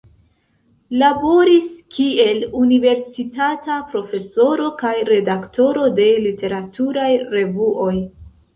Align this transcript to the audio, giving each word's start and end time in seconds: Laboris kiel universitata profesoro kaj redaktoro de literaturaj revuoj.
Laboris 1.01 1.67
kiel 1.97 2.41
universitata 2.61 3.77
profesoro 3.93 4.73
kaj 4.81 4.95
redaktoro 5.13 5.87
de 6.03 6.11
literaturaj 6.27 7.09
revuoj. 7.39 7.95